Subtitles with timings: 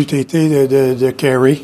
[0.00, 1.60] été de, de, de Carey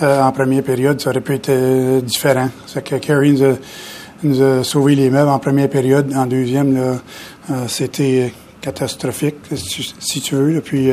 [0.00, 2.48] en première période, ça aurait pu être différent.
[2.66, 3.56] C'est que
[4.24, 6.12] nous a, sauvé les meubles en première période.
[6.16, 6.96] En deuxième, là,
[7.68, 9.36] c'était catastrophique,
[10.00, 10.60] si tu veux.
[10.60, 10.90] Puis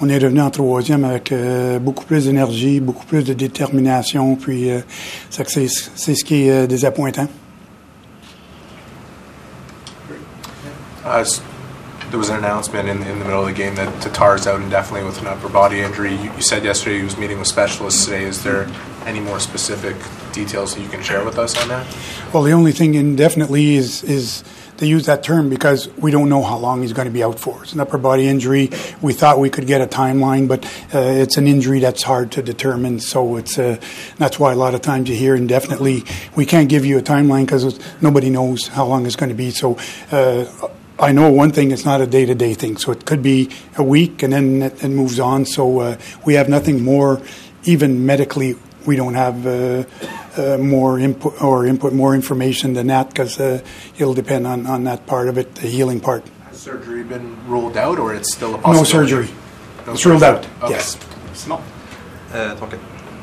[0.00, 4.36] on est revenu en troisième avec euh, beaucoup plus d'énergie, beaucoup plus de détermination.
[4.36, 4.80] Puis euh,
[5.30, 7.28] c'est, ce qui est euh, désappointant.
[12.10, 15.06] There was an announcement in, in the middle of the game that Tatar's out indefinitely
[15.06, 16.14] with an upper body injury.
[16.14, 18.24] You, you said yesterday he was meeting with specialists today.
[18.24, 18.68] Is there
[19.04, 19.96] any more specific
[20.32, 21.86] details that you can share with us on that?
[22.32, 24.44] Well, the only thing indefinitely is is
[24.78, 27.40] they use that term because we don't know how long he's going to be out
[27.40, 27.62] for.
[27.62, 28.70] It's an upper body injury.
[29.00, 30.64] We thought we could get a timeline, but
[30.94, 33.00] uh, it's an injury that's hard to determine.
[33.00, 33.78] So it's uh,
[34.18, 36.04] that's why a lot of times you hear indefinitely.
[36.36, 39.50] We can't give you a timeline because nobody knows how long it's going to be.
[39.50, 39.78] So.
[40.10, 40.68] Uh,
[40.98, 42.76] I know one thing, it's not a day to day thing.
[42.78, 45.44] So it could be a week and then it, it moves on.
[45.44, 47.20] So uh, we have nothing more,
[47.64, 48.56] even medically,
[48.86, 49.84] we don't have uh,
[50.36, 53.60] uh, more input or input more information than that because uh,
[53.98, 56.24] it'll depend on, on that part of it, the healing part.
[56.44, 58.78] Has surgery been ruled out, or it's still a possibility?
[58.78, 59.34] No surgery.
[59.86, 60.12] No it's surgery.
[60.12, 60.46] ruled out.
[60.62, 60.74] Okay.
[60.74, 60.96] Yes.
[61.34, 61.60] Simon.
[62.32, 62.68] Euh, ton,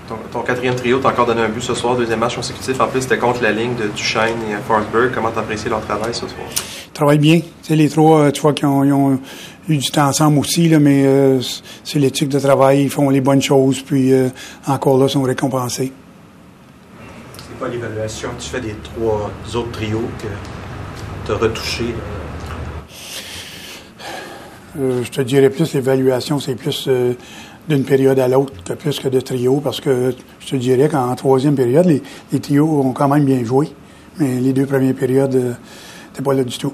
[0.08, 2.80] ton, ton, quatrième trio, t'as encore donné un but ce soir, deuxième match consécutif.
[2.80, 5.12] En plus, c'était contre la ligne de Duchesne et Forsberg.
[5.14, 6.48] Comment t'as apprécié leur travail ce soir?
[6.88, 7.42] Ils travaillent bien.
[7.64, 9.20] Tu les trois, tu vois qu'ils ont, ils ont,
[9.70, 11.40] eu du temps ensemble aussi, là, mais euh,
[11.84, 12.84] c'est l'éthique de travail.
[12.84, 14.30] Ils font les bonnes choses, puis euh,
[14.68, 15.92] encore là, sont récompensés.
[17.38, 20.28] C'est quoi l'évaluation que tu fais des trois autres trios que
[21.26, 21.96] tu as retouchés?
[24.80, 27.14] Euh, je te dirais plus l'évaluation, c'est plus euh,
[27.70, 31.56] d'une période à l'autre plus que de trio, parce que je te dirais qu'en troisième
[31.56, 33.70] période, les, les trios ont quand même bien joué,
[34.20, 35.54] mais les deux premières périodes, euh,
[36.14, 36.74] t'es pas là du tout.